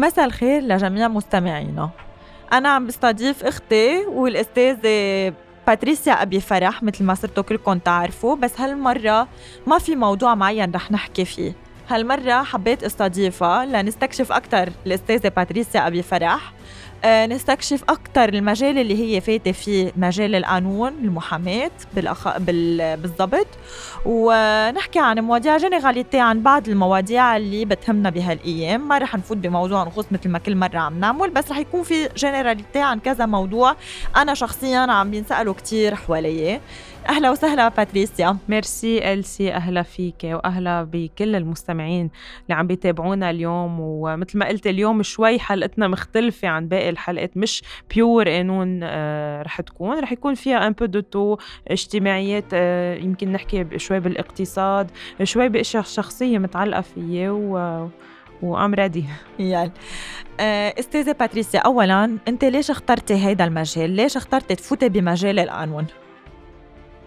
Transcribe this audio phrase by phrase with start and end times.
[0.00, 1.90] مساء الخير لجميع مستمعينا.
[2.52, 5.34] أنا عم بستضيف أختي والأستاذة
[5.66, 8.36] باتريسيا أبي فرح مثل ما صرتوا كلكم تعرفوا.
[8.36, 9.28] بس هالمرة
[9.66, 11.52] ما في موضوع معين رح نحكي فيه.
[11.88, 16.52] هالمرة حبيت أستضيفها لنستكشف أكثر الأستاذة باتريسيا أبي فرح.
[17.06, 22.38] نستكشف أكثر المجال اللي هي فاتة فيه مجال القانون المحاماة بالأخ...
[22.38, 22.96] بال...
[22.96, 23.46] بالضبط.
[24.06, 28.88] ونحكي عن مواضيع généralités عن بعض المواضيع اللي بتهمنا بهالأيام.
[28.88, 32.08] ما رح نفوت بموضوع نخص مثل ما كل مرة عم نعمل بس رح يكون في
[32.16, 33.76] généralités عن كذا موضوع.
[34.16, 36.60] أنا شخصيا عم بينسألوا كتير حوالي
[37.08, 38.36] أهلا وسهلا باتريسيا.
[38.48, 42.10] ميرسي إلسي أهلا فيك وأهلا بكل المستمعين
[42.42, 43.80] اللي عم بيتابعونا اليوم.
[43.80, 47.62] ومثل ما قلت اليوم شوي حلقتنا مختلفة عن باقي الحلقات مش
[47.94, 49.98] pure قانون آه رح تكون.
[49.98, 51.36] رح يكون فيها un peu de tout
[51.68, 54.90] اجتماعيات آه يمكن نحكي شوي بالاقتصاد
[55.22, 57.88] شوي بأشياء شخصية متعلقة فيي و
[58.42, 59.04] و I'm ready
[59.38, 59.70] يلا.
[60.40, 65.86] آه، أستاذة باتريسيا اولا أنت ليش اخترتي هيدا المجال؟ ليش اخترتي تفوتي بمجال القانون؟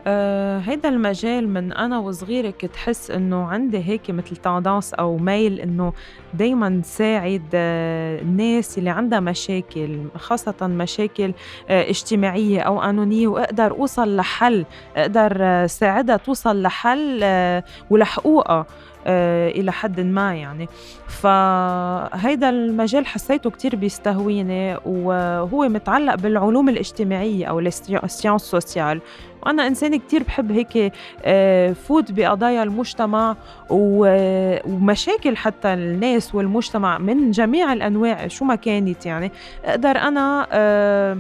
[0.08, 5.60] آه هيدا المجال من أنا وصغيرة كنت حس إنه عندي هيك مثل تندانس أو ميل
[5.60, 5.94] إنه
[6.34, 11.34] دايما ساعد آه الناس اللي عندها مشاكل خاصة مشاكل
[11.70, 14.66] آه اجتماعية أو قانونية وأقدر أوصل لحل
[14.96, 18.66] أقدر آه، ساعدها توصل لحل آه، ولحقوقها.
[19.06, 20.68] آه، إلى حد ما يعني.
[21.08, 29.02] فهيدا المجال حسيته كتير بيستهويني وهو متعلق بالعلوم الاجتماعية أو ال sciences sociales
[29.46, 30.94] وأنا إنسان كتير بحب هيك
[31.24, 33.36] آه، فوت بقضايا المجتمع
[33.70, 39.32] ومشاكل حتى الناس والمجتمع من جميع الأنواع شو ما كانت يعني.
[39.66, 41.18] أقدر أنا آه،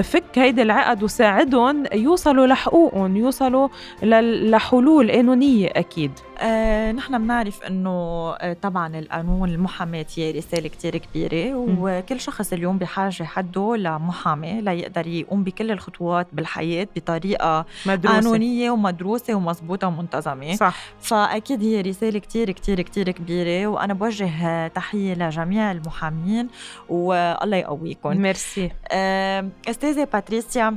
[0.00, 3.68] فك هيدي العقد وساعدهم يوصلوا لحقوقهم يوصلوا
[4.02, 6.12] لحلول قانونية أكيد.
[6.42, 7.90] آه نحن بنعرف إنه
[8.32, 15.06] آه طبعا القانون المحاماة هي رسالة كتير كبيرة وكل شخص اليوم بحاجة حده لمحامي ليقدر
[15.06, 18.14] يقوم بكل الخطوات بالحياة بطريقة مدروسة.
[18.16, 20.54] قانونية ومدروسة ومضبوطة ومنتظمة.
[20.54, 20.76] صح.
[21.00, 26.48] فأكيد هي رسالة كتير كتير كتير كبيرة وأنا بوجه تحية لجميع المحامين
[26.88, 28.70] والله يقويكم ميرسي.
[28.92, 30.76] آه أستاذة باتريسيا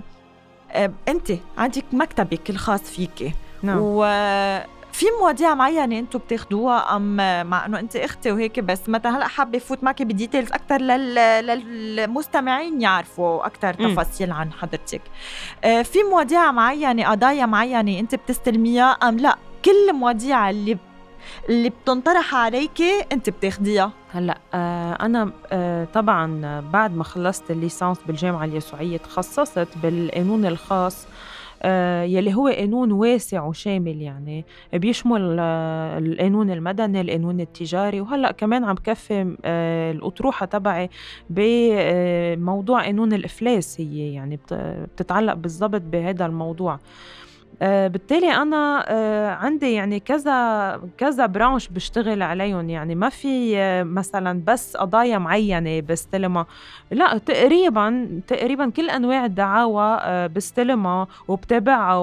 [0.72, 3.34] آه، أنت عندك مكتبك الخاص فيكي
[3.64, 3.78] نعم.
[4.96, 7.16] وفي مواضيع معينة أنتم بتاخدوها أم
[7.50, 12.82] مع إنه انت أختي وهيك بس مثلا هلأ حابة فوت معك ب details أكثر للمستمعين
[12.82, 15.02] يعرفوا أكثر تفاصيل عن حضرتك.
[15.64, 20.78] آه، في مواضيع معينة قضايا معينة انت بتستلميها أم لأ؟ كل المواضيع اللي
[21.50, 23.92] اللي بتنطرح عليكي انت بتاخديها.
[24.12, 31.08] هلأ آه أنا آه طبعا بعد ما خلصت الليسانس بالجامعة اليسوعية تخصصت بالقانون الخاص
[32.04, 34.46] يلي هو قانون واسع وشامل يعني.
[34.74, 40.90] بيشمل آه القانون المدني القانون التجاري وهلأ كمان عم بكفي آه الأطروحة تبعي
[41.30, 46.74] بموضوع قانون الإفلاس هي يعني بتتعلق بالضبط بهذا الموضوع.
[46.74, 46.80] آه،
[47.62, 52.70] بالتالي أنا آه، عندي يعني كذا كذا branches بشتغل عليهم.
[52.70, 56.46] يعني ما في آه، مثلا بس قضايا معينة بستلمها.
[56.92, 61.98] لا تقريبا تقريبا كل أنواع الدعاوى بستلمها وبتابعها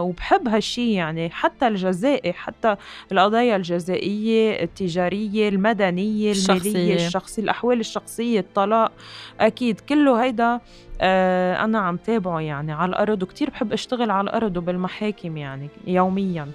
[0.00, 2.76] وبحب هالشيء يعني حتى الجزائي حتى
[3.12, 7.44] القضايا الجزائية التجارية المدنية المالية الشخصية.
[7.44, 8.92] الأحوال الشخصية الطلاق.
[9.40, 10.60] أكيد كله هيدا
[11.00, 13.22] آه، أنا عم تابعه يعني على الأرض.
[13.22, 14.56] وكتير بحب أشتغل على الأرض
[14.94, 16.48] وبالمحاكم يعني يومياً.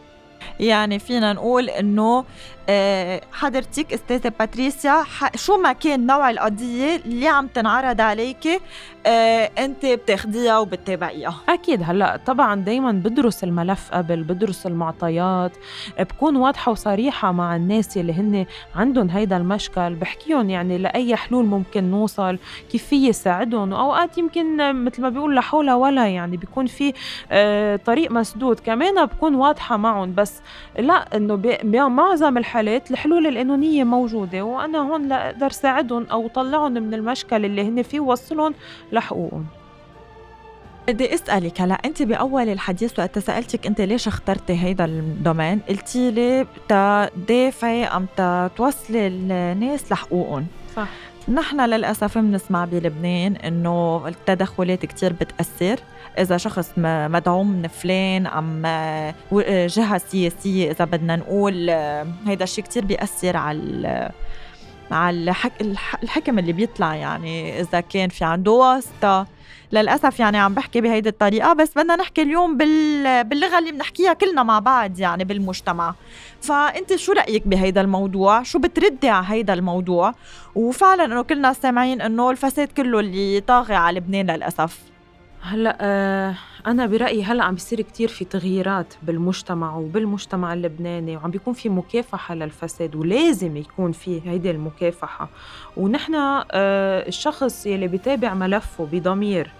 [0.60, 2.26] يعني فينا نقول إنه
[2.70, 5.04] آه، حضرتك أستاذة باتريسيا
[5.36, 8.62] شو ما كان نوع القضية اللي عم تنعرض عليك
[9.06, 11.36] آه، انت بتاخديها وبتتابعيها.
[11.50, 11.82] أكيد.
[11.84, 15.52] هلا طبعا دائما بدرس الملف قبل بدرس المعطيات
[16.00, 18.46] بكون واضحة وصريحة مع الناس اللي هن
[18.76, 22.38] عندهم هيدا المشكل بحكيهم يعني لأي حلول ممكن نوصل
[22.72, 23.74] كيف في يساعدهم.
[23.74, 26.94] واوقات يمكن مثل ما بيقول لا حول ولا يعني بيكون في
[27.32, 28.60] آه، طريق مسدود.
[28.60, 30.42] كمان بكون واضحة معهم بس
[30.80, 37.46] لا إنه بمعظم الحالات الحلول القانونية موجودة وأنا هون لاقدر ساعدهم أو طلعهم من المشكل
[37.46, 38.54] اللي هن فيه ووصلهم
[38.92, 39.46] لحقوقهم
[40.88, 46.46] بدي أسألك هلا أنت بأول الحديث وقت سألتك أنت ليش اخترتي هيدا الدومين قلتي لي
[46.70, 48.08] تدافعي أم
[48.58, 50.88] توصلي الناس لحقوقهم صح.
[51.30, 55.80] نحن للأسف بنسمع بلبنان إنه التدخلات كتير بتأثر.
[56.20, 58.62] إذا شخص مدعوم من فلان أم
[59.68, 61.70] جهة سياسية إذا بدنا نقول
[62.28, 64.12] هيدا الشيء كتير بيأثر على
[64.92, 65.62] مع الحك...
[66.04, 69.28] الحكم اللي بيطلع يعني إذا كان في عنده واسطة.
[69.72, 73.24] للأسف يعني عم بحكي بهيدي الطريقة بس بدنا نحكي اليوم بال...
[73.24, 75.96] باللغة اللي بنحكيها كلنا مع بعض يعني بالمجتمع.
[76.42, 80.14] فأنت شو رأيك بهيدا الموضوع؟ شو بتردي على هيدا الموضوع؟
[80.56, 84.89] وفعلا إنه كلنا سامعين إنه الفساد كله اللي طاغي على لبنان للأسف.
[85.42, 86.36] هلا آه
[86.68, 92.36] أنا برأيي هلا عم بيصير كتير في تغييرات بالمجتمع وبالمجتمع اللبناني وعم بيكون في مكافحة
[92.36, 95.30] للفساد ولازم يكون في هيدي المكافحة.
[95.78, 99.52] ونحن آه الشخص يلي بيتابع ملفه بضمير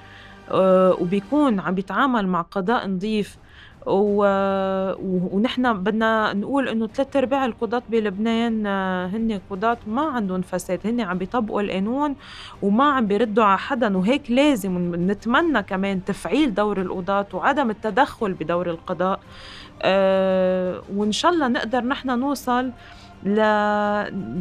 [0.52, 3.38] آه وبيكون عم بيتعامل مع قضاء نظيف
[3.86, 4.24] و...
[5.32, 11.02] ونحن بدنا نقول إنه ثلاث أرباع القضاة بلبنان آه، هن قضاة ما عندهم فساد هن
[11.02, 12.16] عم بيطبقوا القانون
[12.62, 18.70] وما عم بيردوا على حدا وهيك لازم نتمنى كمان تفعيل دور القضاة وعدم التدخل بدور
[18.70, 19.20] القضاء.
[19.82, 22.72] أه وإن شاء الله نقدر نحن نوصل
[23.24, 23.40] ل...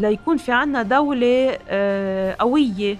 [0.01, 2.97] ليكون في عنا دولة أه قوية.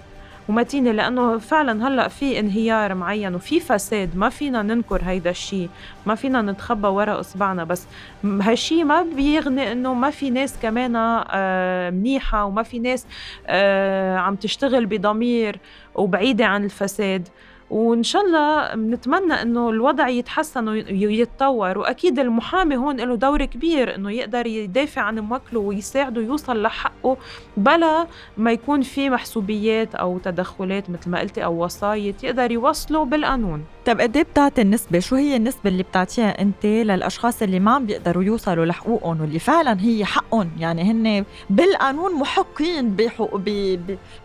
[0.49, 4.17] ومتينة لأنه فعلا هلأ في انهيار معين وفي فساد.
[4.17, 5.69] ما فينا ننكر هيدا الشيء
[6.05, 7.63] ما فينا نتخبى وراء إصبعنا.
[7.63, 7.87] بس
[8.23, 13.05] هالشيء ما بيغني إنه ما في ناس كمان آه، منيحة وما في ناس
[13.47, 15.59] آه، عم تشتغل بضمير
[15.95, 17.27] وبعيدة عن الفساد.
[17.69, 21.77] وإن شاء الله بنتمنى إنه الوضع يتحسن ويتطور.
[21.77, 27.17] وأكيد المحامي هون له دور كبير إنه يقدر يدافع عن موكله ويساعده يوصل لحقه
[27.57, 28.07] بلا
[28.37, 33.63] ما يكون في محسوبيات أو تدخلات مثل ما قلتي أو وصاية يقدر يوصله بالقانون.
[33.89, 37.85] طيب قد إيه بتعطي النسبة؟ شو هي النسبة اللي بتعطيها أنت للأشخاص اللي ما عم
[37.85, 43.41] بيقدروا يوصلوا لحقوقهم واللي فعلا هي حقهم يعني هن بالقانون محقين بحقوق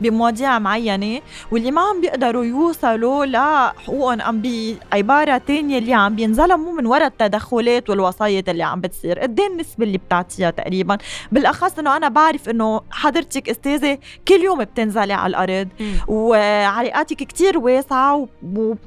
[0.01, 1.21] بمواضيع معينة
[1.51, 7.91] واللي ما عم بيقدروا يوصلوا لحقوقهم عم بعبارة تانية اللي عم بينظلموا من وراء التدخلات
[7.91, 10.99] والوصاية اللي عم بتصير، قد إيه النسبة اللي بتعطيها تقريبا؟
[11.33, 15.69] بالأخص إنه أنا بعرف إنه حضرتك أستاذة كل يوم بتنزلي على الأرض
[16.09, 18.29] وعلاقاتك كتير واسعة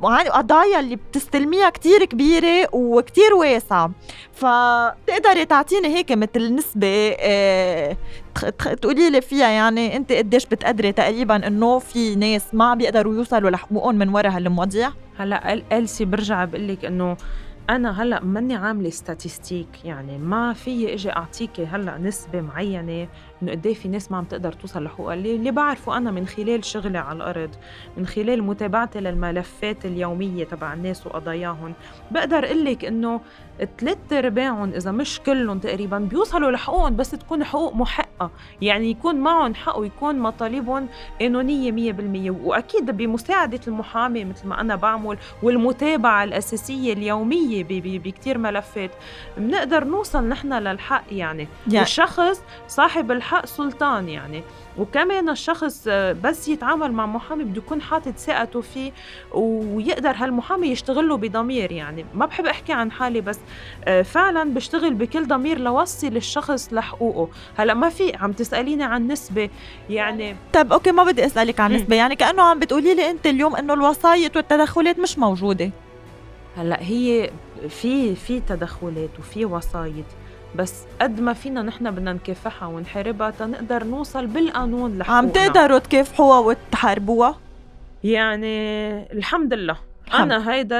[0.01, 3.91] وقضايا القضايا اللي بتستلميها كتير كبيرة وكتير واسعة.
[4.33, 7.97] فتقدري تعطيني هيك مثل نسبة آه
[8.81, 13.95] تقولي لي فيها يعني انت قديش بتقدري تقريبا انه في ناس ما بيقدروا يوصلوا لحقوقهم
[13.95, 17.17] من وراء هالمواضيع؟ هلا إلسي برجع بقول لك انه
[17.69, 23.07] أنا هلا ماني عاملة ستاتستيك يعني ما في إجي أعطيكي هلا نسبة معينة
[23.41, 25.13] إنه قد إيه في ناس ما عم تقدر توصل لحقوقها.
[25.13, 27.49] اللي, اللي بعرفه أنا من خلال شغلي على الأرض
[27.97, 31.73] من خلال متابعتي للملفات اليومية تبع الناس وقضاياهم
[32.11, 33.21] بقدر أقول لك إنه
[33.79, 37.73] ثلاث أرباعهم إذا مش كلهم تقريبا بيوصلوا لحقوقهم بس تكون حقوق
[38.21, 38.31] محقه
[38.61, 40.87] يعني يكون معهم حق ويكون مطالبهم
[41.21, 48.91] قانونيه 100% وأكيد بمساعدة المحامي مثل ما أنا بعمل والمتابعة الأساسية اليومية بكثير ملفات
[49.37, 54.43] بنقدر نوصل نحن للحق يعني, يعني الشخص صاحب الحق سلطان يعني.
[54.77, 58.91] وكمان الشخص آه، بس يتعامل مع محامي بده يكون حاطط ثقته فيه
[59.33, 62.05] ويقدر هالمحامي يشتغل له بضمير يعني.
[62.13, 63.39] ما بحب أحكي عن حالي بس
[63.85, 67.29] آه، فعلا بشتغل بكل ضمير لوصل الشخص لحقوقه.
[67.57, 69.49] هلأ ما في عم تسأليني عن نسبة
[69.89, 70.35] يعني.
[70.53, 71.95] طيب أوكي ما بدي أسألك عن نسبة.
[71.95, 75.71] يعني كأنه عم بتقولي لي أنت اليوم إنه الوصاية والتدخلات مش موجودة.
[76.57, 77.29] هلأ هي
[77.69, 80.05] في في تدخلات وفي وصايد
[80.55, 85.17] بس قد ما فينا نحن بدنا نكافحها ونحاربها تنقدر نوصل بالقانون لحقوقنا.
[85.17, 87.35] عم تقدروا تكافحوها وتحاربوها؟
[88.03, 88.57] يعني
[89.13, 89.77] الحمد لله.
[90.07, 90.31] الحمد.
[90.31, 90.79] أنا هيدا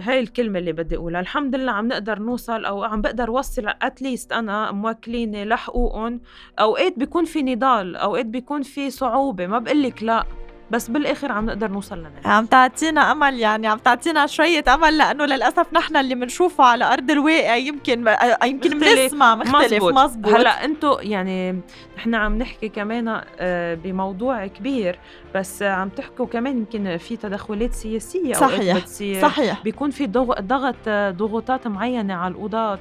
[0.00, 1.20] هاي الكلمة اللي بدي أقولها.
[1.20, 6.20] الحمد لله عم نقدر نوصل أو عم بقدر أوصل اتليست أنا موكليني لحقوقهم.
[6.60, 10.24] أوقات بيكون في نضال أوقات بيكون في صعوبة ما بقول لك لا.
[10.70, 15.24] بس بالآخر عم نقدر نوصل لنتيجه عم تعطينا أمل يعني عم تعطينا شوية أمل لأنه
[15.24, 18.04] للأسف نحن اللي بنشوفه على أرض الواقع يمكن
[18.44, 20.34] يمكن بنسمع مختلف مزبوط.
[20.34, 21.60] هلأ أنتم يعني
[21.96, 24.98] نحن عم نحكي كمان آه، بموضوع كبير
[25.34, 30.06] بس عم تحكوا كمان يمكن في تدخلات سياسية صحيح بتصير صحيح بيكون في
[30.40, 32.78] ضغط ضغوطات معينة على القضاة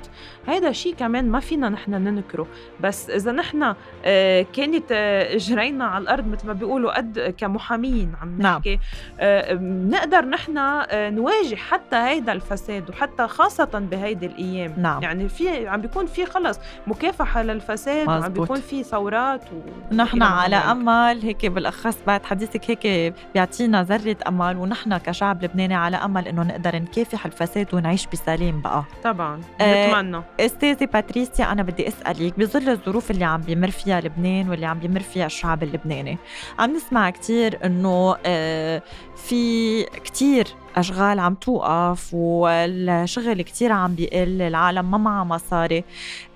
[0.48, 2.48] هذا شيء كمان ما فينا نحن ننكره
[2.80, 3.74] بس إذا نحن
[4.06, 8.56] آه، كانت آه، إجرينا على الأرض مثل ما بيقولوا قد كمحامين عم نعم.
[8.58, 8.80] نحكي
[9.20, 9.90] نعم.
[9.90, 10.54] نقدر نحن
[10.94, 15.04] نواجه حتى هيدا الفساد وحتى خاصة بهيدي الأيام نعم.
[15.04, 18.22] يعني في عم بيكون في خلص مكافحة للفساد مزبوط.
[18.22, 19.94] وعم بيكون في ثورات و...
[19.96, 25.98] نحن على أمل هيك بالأخص بعد حديثك هيك بيعطينا ذرة أمل ونحن كشعب لبناني على
[25.98, 28.84] أمل إنه نقدر نكافح الفساد ونعيش بسلام بقى.
[29.04, 34.50] طبعا بنتمنى آه أستاذة باتريسيا أنا بدي أسألك بظل الظروف اللي عم بيمر فيها لبنان
[34.50, 36.18] واللي عم بيمر فيها الشعب اللبناني
[36.60, 38.82] عم نسمع كثير إنه آه
[39.16, 45.84] في كثير أشغال عم توقف والشغل كتير عم بيقل العالم ما معها مصاري.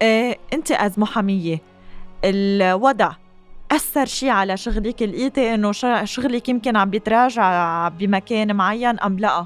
[0.02, 1.62] إيه أنت أز محامية
[2.26, 3.12] الوضع.
[3.72, 5.72] أثر شي على شغلك لقيتي إنه
[6.04, 9.46] شغلك يمكن عم بيتراجع بمكان معين أم لأ؟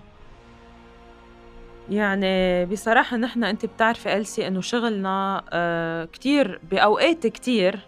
[1.90, 7.80] يعني بصراحة نحن أنت بتعرفي ألسي إنه شغلنا آه كتير بأوقات كتير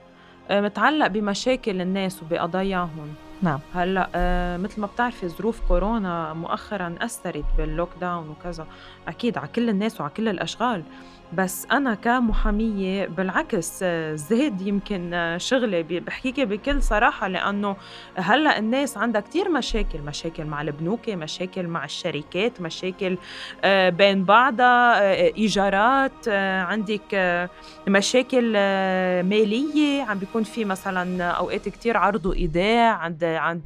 [0.50, 3.14] آه متعلق بمشاكل الناس وبقضاياهم.
[3.42, 3.60] نعم.
[3.76, 8.68] هلأ آه مثل ما بتعرفي ظروف كورونا مؤخرا أثرت باللوك داون وكذا.
[9.08, 10.84] أكيد على كل الناس وعلى كل الأشغال.
[11.34, 13.84] بس أنا كمحامية بالعكس
[14.14, 17.76] زاد يمكن شغلي بحكيكي بكل صراحة لأنه
[18.16, 23.18] هلأ الناس عندها كتير مشاكل مشاكل مع البنوك مشاكل مع الشركات مشاكل
[23.64, 27.02] آه، بين بعضها آه، إيجارات آه، عندك
[27.88, 28.54] مشاكل
[29.24, 33.64] مالية عم بيكون في مثلا أوقات كتير عرض وإيداع عند عند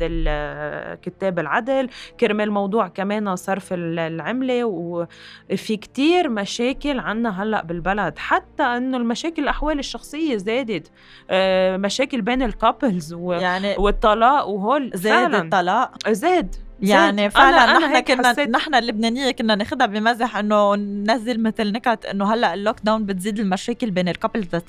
[1.02, 8.64] كتاب العدل كرمال موضوع كمان صرف العملة وفي كتير مشاكل عنا هلأ هلا بالبلد حتى
[8.64, 10.92] إنه المشاكل الأحوال الشخصية زادت
[11.30, 13.34] آه، مشاكل بين ال couples و...
[13.34, 16.56] يعني والطلاق وهول زاد الطلاق؟ زاد.
[16.82, 18.50] يعني فعلا نحن كنا حسيت...
[18.50, 23.92] نحن اللبنانية كنا ناخذها بمزح إنه ننزل مثل نكت إنه هلأ ال lockdown بتزيد المشاكل
[23.92, 24.64] بين ال couples بس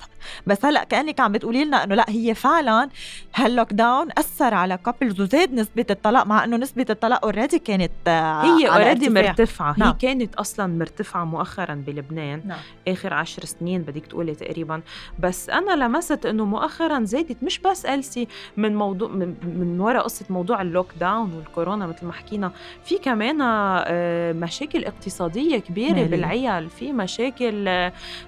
[0.46, 2.88] بس هلأ كأنك عم بتقولي لنا إنه لأ هي فعلا
[3.34, 8.42] هال lockdown أثر على couples وزاد نسبة الطلاق مع إنه نسبة الطلاق already كانت آه،
[8.42, 9.74] هي already مرتفعة.
[9.78, 9.88] نعم.
[9.88, 12.42] هي كانت أصلا مرتفعة مؤخرا بلبنان.
[12.44, 12.58] نعم.
[12.88, 14.82] آخر عشر سنين بدك تقولي تقريبا.
[15.18, 20.24] بس أنا لمست إنه مؤخرا زادت مش بس Elsy من موضوع من, من وراء قصة
[20.30, 22.52] موضوع ال lockdown والكورونا مثل ما حكينا
[22.84, 26.08] في كمان آه، مشاكل اقتصادية كبيرة مالي.
[26.08, 27.68] بالعيال في مشاكل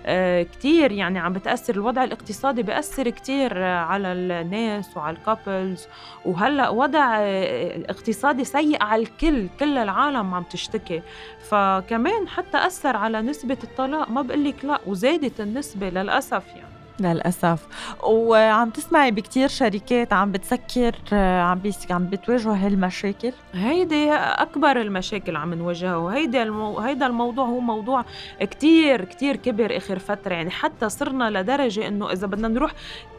[0.07, 5.87] آه، كتير يعني عم بتأثر الوضع الاقتصادي بيأثر كتير على الناس وعلى ال couples
[6.25, 11.03] وهلأ وضع آه، اقتصادي سيء على الكل كل العالم عم تشتكي
[11.51, 17.67] فكمان حتى أثر على نسبة الطلاق ما بقول لا وزادت النسبة للأسف يعني للأسف.
[18.03, 25.55] وعم تسمعي بكتير شركات عم بتسكر عم بيس عم بتواجهوا هالمشاكل؟ هيدي أكبر المشاكل عم
[25.55, 26.79] نواجهها وهيدا المو...
[26.79, 28.05] هيدا الموضوع هو موضوع
[28.41, 30.35] كتير كتير كبر آخر فترة.
[30.35, 32.73] يعني حتى صرنا لدرجة إنه إذا بدنا نروح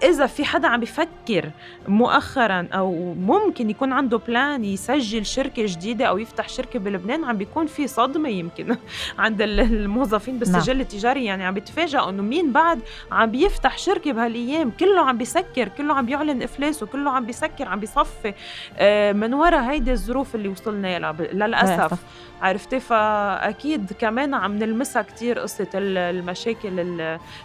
[0.03, 1.51] إذا في حدا عم بفكر
[1.87, 7.67] مؤخرا أو ممكن يكون عنده بلان يسجل شركة جديدة أو يفتح شركة بلبنان عم بيكون
[7.67, 8.75] في صدمة يمكن
[9.19, 10.81] عند الموظفين بالسجل نعم.
[10.81, 11.25] التجاري.
[11.25, 12.79] يعني عم بيتفاجئوا إنه مين بعد
[13.11, 17.67] عم بيفتح يفتح شركة بهالأيام كله عم بيسكر كله عم بيعلن افلاسه كله عم بيسكر
[17.67, 18.33] عم بيصفي
[18.77, 21.99] آه، من وراء هيدي الظروف اللي وصلنا لها للأسف.
[22.41, 27.01] عرفتي؟ فأكيد كمان عم نلمسها كثير قصة المشاكل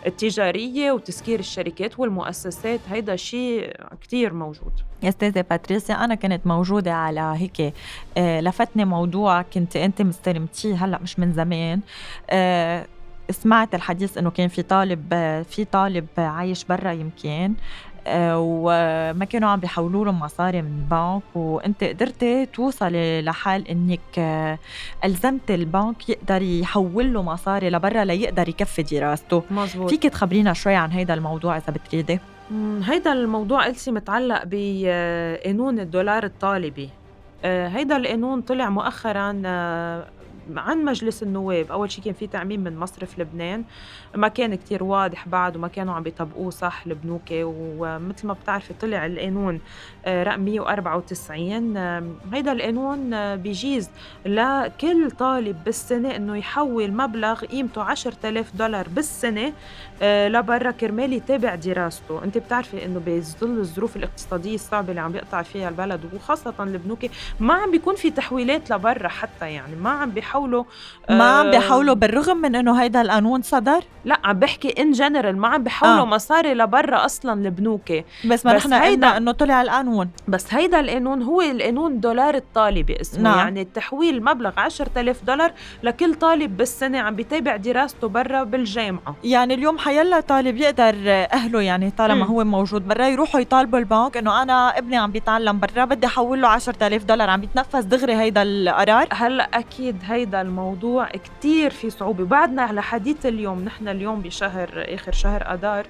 [0.06, 4.72] التجارية وتسكير الشركات والمؤسسات هيدا شيء كثير موجود.
[5.04, 7.74] أستاذة باتريسيا أنا كنت موجودة على هيك
[8.16, 11.80] آه، لفتني موضوع كنت أنت مستلمتيه هلأ مش من زمان
[12.30, 12.86] آه،
[13.30, 15.08] سمعت الحديث إنه كان في طالب
[15.48, 17.54] في طالب عايش برا يمكن
[18.06, 24.58] آه، وما كانوا عم بيحولوا له مصاري من البنك وأنت قدرتي توصلي لحال إنك آه،
[25.04, 29.42] ألزمت البنك يقدر يحول له مصاري لبرا ليقدر يكفي دراسته.
[29.50, 29.90] مزبوط.
[29.90, 32.20] فيك تخبرينا شوي عن هيدا الموضوع إذا بتريدي؟
[32.82, 36.90] هيدا الموضوع إلسي متعلق بقانون الدولار الطالبي.
[37.44, 39.32] آه، هيدا القانون طلع مؤخرا
[40.56, 41.72] عن مجلس النواب.
[41.72, 43.64] أول شيء كان في تعميم من مصرف لبنان.
[44.14, 49.06] ما كان كتير واضح بعد وما كانوا عم بيطبقوه صح البنوك ومثل ما بتعرفي طلع
[49.06, 49.60] القانون
[50.06, 51.76] آه، رقم 194
[52.32, 53.90] هيدا القانون آه، بيجيز
[54.26, 59.52] لكل طالب بالسنة إنه يحول مبلغ قيمته 10000 دولار بالسنة
[60.02, 62.24] لبرا كرمال يتابع دراسته.
[62.24, 66.98] انت بتعرفي انه بظل الظروف الاقتصادية الصعبة اللي عم يقطع فيها البلد وخاصة البنوك
[67.40, 69.76] ما عم بيكون في تحويلات لبرا حتى يعني.
[69.76, 70.64] ما عم بيحولوا
[71.10, 75.48] ما عم بيحولوا بالرغم من إنه هيدا القانون صدر؟ لا عم بحكي ان جنرال ما
[75.48, 76.04] عم بحولوا آه.
[76.04, 77.92] مصاري لبرا أصلا البنوك
[78.24, 80.10] بس ما نحن هيدا إنه طلع القانون.
[80.28, 83.22] بس هيدا القانون هو القانون دولار الطالبي اسمه.
[83.22, 83.38] نعم.
[83.38, 89.16] يعني تحويل مبلغ 10000 دولار لكل طالب بالسنة عم بيتابع دراسته برا بالجامعة.
[89.24, 90.94] يعني اليوم حيلا طالب يقدر
[91.32, 92.28] أهله يعني طالما م.
[92.28, 96.48] هو موجود برا يروحوا يطالبوا البنك إنه أنا ابني عم بيتعلم برا بدي احول له
[96.48, 99.08] 10000 دولار عم بيتنفذ دغري هيدا القرار.
[99.12, 102.24] هلأ أكيد هيدا الموضوع كتير في صعوبة.
[102.24, 105.86] بعدنا لحديث اليوم نحن اليوم بشهر آخر شهر اذار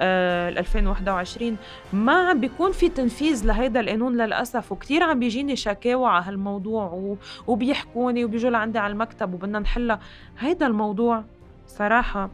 [0.00, 1.56] آه 2021
[1.92, 4.72] ما عم بيكون في تنفيذ لهيدا القانون للأسف.
[4.72, 10.00] وكثير عم بيجيني شكاوى على هالموضوع وبيحكوني وبيجوا لعندي على المكتب وبدنا نحلها.
[10.38, 11.24] هيدا الموضوع
[11.66, 12.30] صراحة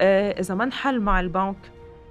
[0.00, 1.56] إذا ما انحل مع البنك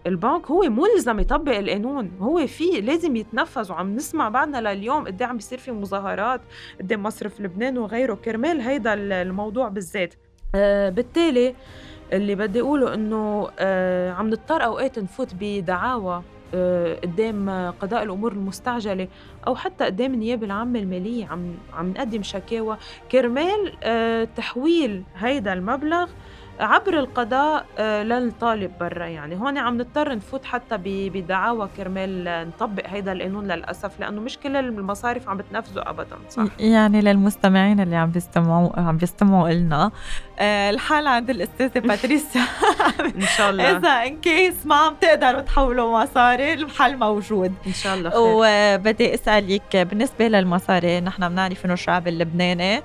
[0.07, 2.11] البنك هو ملزم يطبق القانون.
[2.19, 6.41] هو في لازم يتنفذ وعم نسمع بعدنا لليوم قد إيه عم بيصير في مظاهرات
[6.79, 8.13] قدام مصرف لبنان وغيره.
[8.13, 10.13] كرمال هيدا الموضوع بالذات.
[10.55, 11.55] آه بالتالي
[12.13, 19.07] اللي بدي أقوله إنه آه عم نضطر أوقات نفوت بدعاوى آه، قدام قضاء الأمور المستعجلة
[19.47, 21.25] أو حتى قدام النيابة العامة المالية.
[21.25, 22.77] عم عم نقدم شكاوى.
[23.11, 26.09] كرمال آه، تحويل هيدا المبلغ
[26.59, 29.35] عبر القضاء آه، للطالب برا يعني.
[29.35, 35.29] هون عم نضطر نفوت حتى بدعاوى كرمال نطبق هيدا القانون للأسف لأنه مش كل المصارف
[35.29, 39.91] عم بتنفذه ابدا صح؟ يعني للمستمعين اللي عم بيستمعوا عم بيستمعوا لنا
[40.39, 42.41] آه، الحال عند الأستاذة باتريسيا
[43.15, 43.77] إن شاء الله.
[43.77, 47.53] إذا ان كيس ما عم تقدروا تحولوا مصاري الحل موجود.
[47.67, 48.19] إن شاء الله خير.
[48.19, 52.81] وبدي أسألك بالنسبة للمصاري نحن بنعرف إنه الشعب اللبناني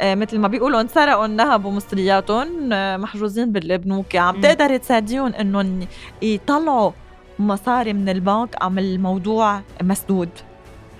[0.00, 2.72] آه، مثل ما بيقولوا انسرقوا نهبوا مصرياتهم
[3.18, 5.86] محجوزين بالبنوك عم تقدري تساعديهم إنهم
[6.22, 6.92] يطلعوا
[7.38, 10.28] مصاري من البنك عم الموضوع مسدود.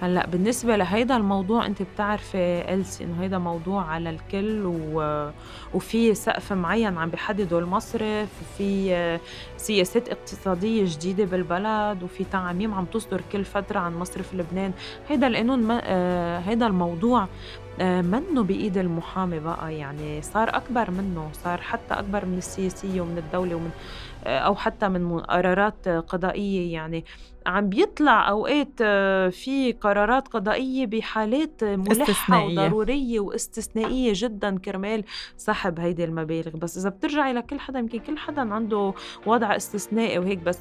[0.02, 5.30] هلأ بالنسبة لهيدا الموضوع أنت بتعرفي إلسي إنه هيدا موضوع على الكل و...
[5.74, 9.18] وفي سقف معين عم بيحددوا المصرف وفي
[9.58, 14.72] سياسات اقتصادية جديدة بالبلد وفي تعاميم عم تصدر كل فترة عن مصرف لبنان.
[15.08, 15.80] هيدا القانون ما...
[15.84, 17.28] آه، هيدا الموضوع
[17.80, 19.74] آه، منه بإيد المحامي بقى.
[19.74, 23.70] يعني صار أكبر منه صار حتى أكبر من السياسية ومن الدولة ومن
[24.24, 26.72] آه، أو حتى من قرارات قضائية.
[26.72, 27.04] يعني
[27.46, 35.04] عم بيطلع أوقات آه، في قرارات قضائية بحالات ملحة وضرورية واستثنائية جدا كرمال
[35.36, 36.56] سحب هيدي المبالغ.
[36.56, 38.94] بس إذا بترجعي لكل حدا يمكن كل حدا عنده
[39.26, 40.58] وضع استثنائي وهيك بس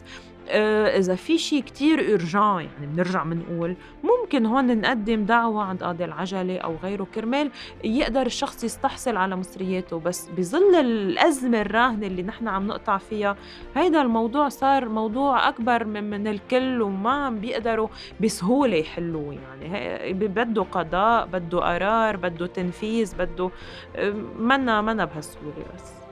[0.50, 6.06] آه، إذا في شيء كتير إرجان يعني بنرجع بنقول ممكن هون نقدم دعوة عند قاضي
[6.06, 7.52] العجلة أو غيره كرمال
[7.84, 13.36] يقدر الشخص يستحصل على مصرياته بس بظل الأزمة الراهنة اللي نحن عم نقطع فيها
[13.76, 17.88] هيدا الموضوع صار موضوع أكبر من, من الكل وما عم بيقدروا
[18.22, 23.50] بسهولة يحلوه يعني بده قضاء بده قرار بده تنفيذ بده
[23.96, 26.07] آه، منا منا بهالسهولة بس.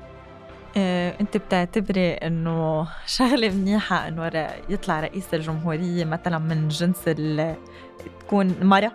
[0.77, 7.03] انت بتعتبري انه شغلة منيحة انه يطلع رئيس الجمهورية مثلا من جنس
[8.19, 8.91] تكون مرة؟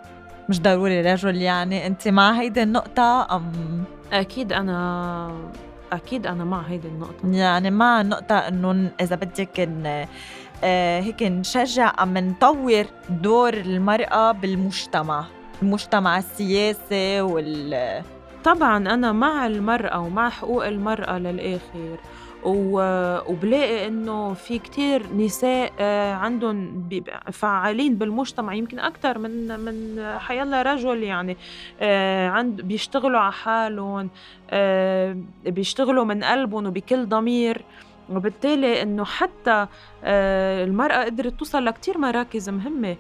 [0.49, 5.51] مش ضروري رجل يعني انت مع هيدي النقطة أم؟ أكيد أنا
[5.93, 7.29] أكيد أنا مع هيدي النقطة.
[7.33, 10.07] يعني مع النقطه إنه إذا بدك إن
[10.65, 15.25] آه هيك نشجع أم نطور دور المرأة بالمجتمع
[15.63, 18.03] المجتمع السياسي وال
[18.45, 21.99] طبعا أنا مع المرأة ومع حقوق المرأة للآخر
[22.45, 26.89] وبلاقي إنه في كتير نساء آه، عندهم
[27.33, 31.37] فعالين بالمجتمع يمكن أكثر من من حيلا رجل يعني
[31.81, 34.11] آه، عند بيشتغلوا على حالهم
[34.51, 37.65] آه، بيشتغلوا من قلبهم وبكل ضمير
[38.11, 39.67] وبالتالي إنه حتى
[40.05, 42.97] المرأة قدرت توصل لكتير مراكز مهمة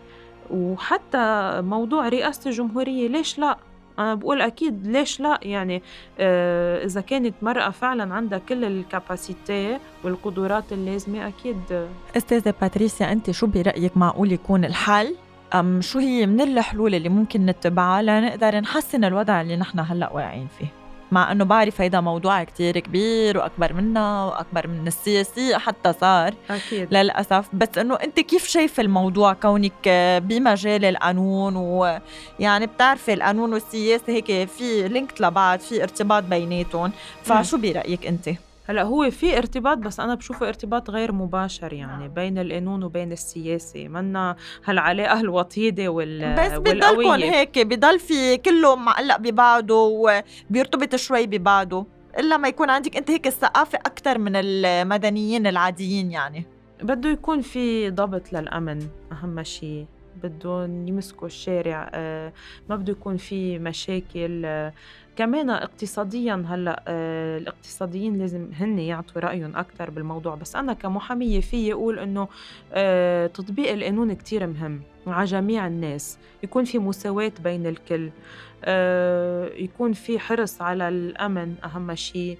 [0.50, 3.56] وحتى موضوع رئاسة الجمهورية ليش لا؟
[4.00, 5.82] أنا بقول أكيد ليش لا؟ يعني
[6.18, 13.46] آه إذا كانت مرأة فعلا عندها كل الكاباسيتي والقدرات اللازمة أكيد أستاذة باتريسيا أنت شو
[13.46, 15.16] برأيك معقول يكون الحل؟
[15.54, 20.48] أم شو هي من الحلول اللي ممكن نتبعها لنقدر نحسن الوضع اللي نحن هلأ واقعين
[20.58, 20.79] فيه؟
[21.12, 26.94] مع إنه بعرف هيدا موضوع كتير كبير وأكبر منا وأكبر من السياسي حتى صار أكيد.
[26.94, 27.48] للأسف.
[27.52, 29.88] بس إنه أنت كيف شايفه الموضوع كونك
[30.22, 36.92] بمجال القانون ويعني بتعرفي القانون والسياسة هيك في لينك لبعض في ارتباط بيناتهم.
[37.24, 38.30] فشو برأيك أنت؟
[38.70, 43.88] هلأ هو في ارتباط بس أنا بشوفه ارتباط غير مباشر يعني بين القانون وبين السياسة.
[43.88, 51.86] منا هالعلاقه الوطيده وال بس بضلكم هيك بضل في كله معلق ببعضه وبيرتبط شوي ببعضه.
[52.18, 56.46] إلا ما يكون عندك أنت هيك الثقافة أكثر من المدنيين العاديين يعني.
[56.82, 59.86] بده يكون في ضبط للأمن أهم شيء
[60.22, 62.32] بدهم يمسكوا الشارع آه،
[62.68, 64.72] ما بده يكون في مشاكل آه،
[65.16, 70.34] كمان اقتصاديا هلأ آه، الاقتصاديين لازم هن يعطوا رأيهم أكثر بالموضوع.
[70.34, 72.28] بس أنا كمحامية في أقول إنه
[73.26, 76.18] تطبيق القانون كتير مهم على جميع الناس.
[76.42, 78.10] يكون في مساواة بين الكل
[79.64, 82.38] يكون في حرص على الأمن أهم شيء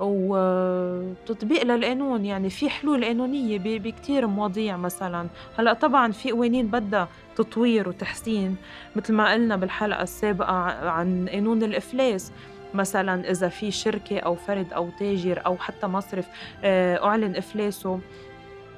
[0.00, 5.26] وتطبيق للقانون يعني في حلول قانونية بكتير مواضيع مثلا.
[5.58, 8.56] هلأ طبعا في قوانين بدها تطوير وتحسين
[8.96, 10.52] مثل ما قلنا بالحلقة السابقة
[10.88, 12.32] عن قانون الإفلاس.
[12.74, 16.26] مثلا إذا في شركة أو فرد أو تاجر أو حتى مصرف
[16.64, 18.00] آه، أعلن إفلاسه.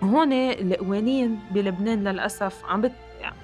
[0.02, 2.92] هون القوانين بلبنان للأسف عم بت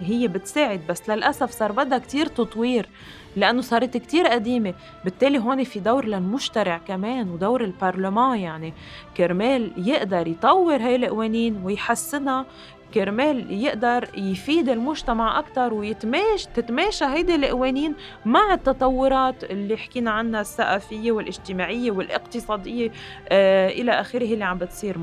[0.00, 2.88] هي بتساعد بس للأسف صار بدها كتير تطوير
[3.36, 4.74] لأنه صارت كتير قديمة.
[5.04, 8.72] بالتالي هون في دور للمشترع كمان ودور البرلمان يعني
[9.16, 12.46] كرمال يقدر يطور هاي القوانين ويحسنها
[12.94, 21.12] كرمال يقدر يفيد المجتمع أكثر ويتماش تتماشى هيدي القوانين مع التطورات اللي حكينا عنها الثقافية
[21.12, 22.90] والاجتماعية والاقتصادية
[23.28, 24.96] آه إلى آخره اللي عم بتصير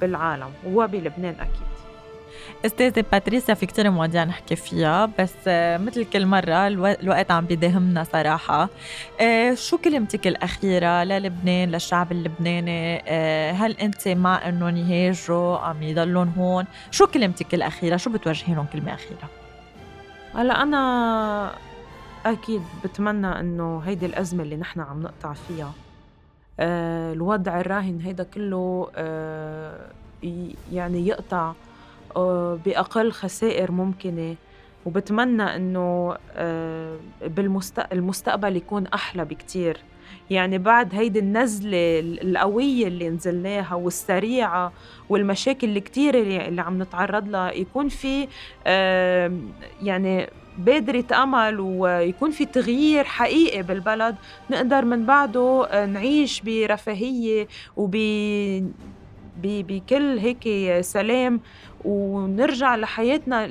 [0.00, 1.73] بالعالم وبلبنان أكيد.
[2.66, 8.04] استاذة باتريسيا في كتير مواضيع نحكي فيها بس آه، مثل كل مرة الوقت عم بيداهمنا
[8.04, 8.68] صراحة.
[9.20, 16.32] آه، شو كلمتك الأخيرة للبنان للشعب اللبناني؟ آه، هل أنت مع أنهم يهاجروا أم يضلون
[16.38, 19.28] هون؟ شو كلمتك الأخيرة؟ شو بتوجهي لهم كلمة أخيرة؟
[20.34, 21.52] هلا أنا
[22.26, 25.72] أكيد بتمنى إنه هيدي الأزمة اللي نحن عم نقطع فيها
[27.12, 28.90] الوضع الراهن هيدا كله
[30.72, 31.52] يعني يقطع
[32.64, 34.34] بأقل خسائر ممكنة
[34.86, 36.96] وبتمنى إنه آه،
[37.92, 39.78] بالمستقبل يكون أحلى بكتير.
[40.30, 44.72] يعني بعد هيدي النزلة القوية اللي نزلناها والسريعة
[45.08, 48.28] والمشاكل الكتيرة اللي عم نتعرض لها يكون في
[49.82, 54.16] يعني بادرة أمل ويكون في تغيير حقيقي بالبلد.
[54.50, 57.94] نقدر من بعده آه، نعيش برفاهية وب
[59.34, 60.48] بكل هيك
[60.80, 61.40] سلام
[61.80, 63.46] ونرجع لحياتنا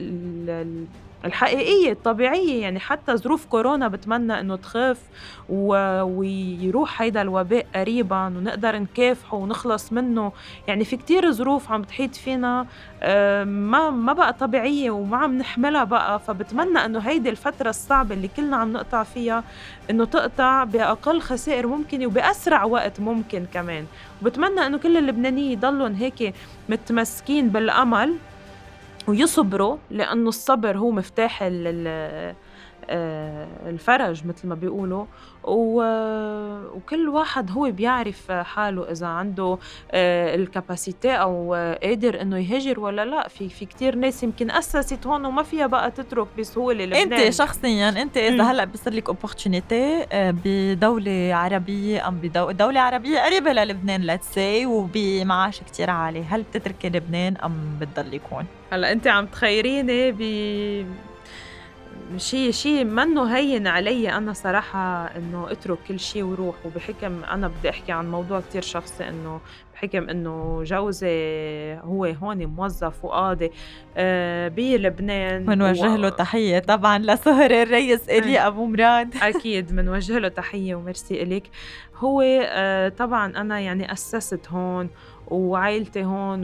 [1.26, 2.62] الحقيقية الطبيعية.
[2.62, 5.00] يعني حتى ظروف كورونا بتمنى إنه تخف
[5.50, 10.32] ويروح هيدا الوباء قريبا ونقدر نكافحه ونخلص منه.
[10.68, 12.66] يعني في كتير ظروف عم تحيط فينا.
[13.46, 16.20] ما ما بقى طبيعية وما عم نحملها بقى.
[16.20, 19.44] فبتمنى إنه هيدي الفترة الصعبة اللي كلنا عم نقطع فيها
[19.90, 23.86] إنه تقطع بأقل خسائر ممكنة وبأسرع وقت ممكن كمان.
[24.22, 26.34] وبتمنى إنه كل اللبنانيين يضلوا هيك
[26.70, 28.14] متمسكين بالأمل.
[29.08, 31.40] ويصبروا لأنه الصبر هو مفتاح
[32.90, 35.06] الفرج مثل ما بيقولوا.
[35.44, 39.58] وكل واحد هو بيعرف حاله إذا عنده
[39.92, 43.28] آه، ال capacity أو قادر إنه يهاجر ولا لا.
[43.28, 47.14] في في كثير ناس يمكن أسست هون وما فيها بقى تترك بسهولة لبنان.
[47.14, 53.54] أنت شخصيا أنت إذا هلأ بصير لك opportunity آه، بدولة عربية أم بدولة عربية قريبة
[53.54, 56.24] للبنان let's say وبمعاش كثير عالي.
[56.24, 60.22] هل بتتركي لبنان أم بتضلي هون هلأ أنت عم تخيريني ب
[62.18, 64.10] شيء شيء منه هين علي.
[64.10, 69.10] أنا صراحة إنه أترك كل شيء وروح وبحكم أنا بدي أحكي عن موضوع كتير شخصي
[69.10, 69.40] إنه
[69.74, 71.10] بحكم إنه جوزي
[71.84, 73.52] هو هون موظف وقاضي
[73.98, 75.96] آه بلبنان بنوجه و...
[75.96, 79.16] له تحية طبعا لسهر الرئيس إلي أبو مراد.
[79.22, 81.44] أكيد بنوجه له تحية وميرسي الك
[81.98, 84.90] هو آه طبعا أنا يعني أسست هون
[85.28, 86.42] وعائلتي هون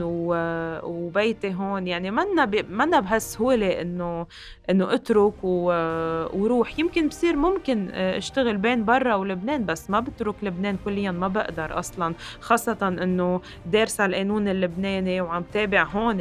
[0.82, 2.50] وبيتي هون يعني منا.
[2.70, 4.26] منا بهالسهولة إنه
[4.70, 5.44] إنه أترك.
[5.44, 11.78] وروح يمكن بصير ممكن أشتغل بين برا ولبنان بس ما بترك لبنان كليا ما بقدر
[11.78, 16.16] أصلا خاصة إنه دارسه القانون اللبناني وعم تابع هون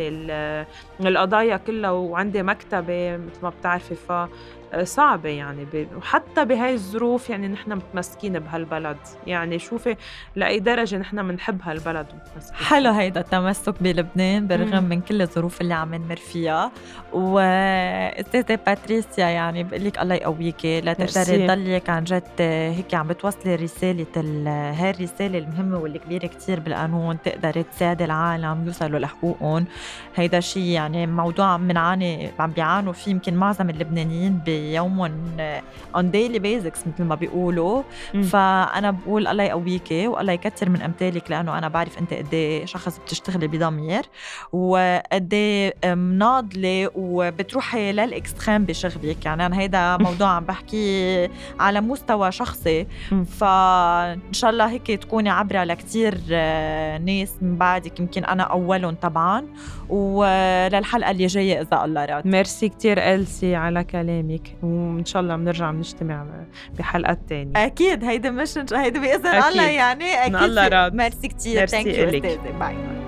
[0.99, 4.11] القضايا كلها وعندي مكتبة مثل ما بتعرفي ف
[4.83, 8.97] صعبة يعني وحتى بهاي الظروف يعني نحن متمسكين بهالبلد.
[9.27, 9.95] يعني شوفي
[10.35, 15.73] لأي درجة نحن بنحب هالبلد متمسكين حلو هيدا التمسك بلبنان بالرغم من كل الظروف اللي
[15.73, 16.71] عم نمر فيها.
[17.13, 24.05] واستاذة باتريسيا يعني بقول لك الله يقويكي لتقدري تضليك عن جد هيك عم بتوصلي رسالة
[24.79, 29.65] هاي الرسالة المهمة والكبيرة كتير بالقانون تقدري تساعدي العالم يوصلوا لحقوقهم.
[30.15, 34.41] هيدا شيء يعني موضوع عم بنعاني عم بيعانوا فيه يمكن معظم اللبنانيين
[34.75, 35.37] يومهم
[35.95, 37.83] on daily basis مثل ما بيقولوا.
[38.13, 38.21] م.
[38.21, 42.97] فأنا بقول الله يقويكي والله يكثر من أمثالك لأنه أنا بعرف أنت قد إيه شخص
[42.99, 44.03] بتشتغلي بضمير
[44.53, 49.25] وقد إيه مناضله وبتروحي لل extreme بشغلك.
[49.25, 52.87] يعني أنا هيدا موضوع عم بحكي على مستوى شخصي.
[53.39, 59.45] فان شاء الله هيك تكوني عبرة لكثير آه، ناس من بعدك يمكن أنا أولهم طبعا.
[59.89, 62.27] وللحلقه اللي جاية إذا الله راد.
[62.27, 64.48] ميرسي كثير إلسي على كلامك.
[64.63, 66.25] وإن شاء الله بنرجع بنجتمع
[66.79, 67.65] بحلقات تانية.
[67.65, 70.93] أكيد هيدي مش هيدي باذن الله يعني أكيد الله راد.
[70.95, 72.09] ميرسي كثير thank you
[72.59, 72.98] bye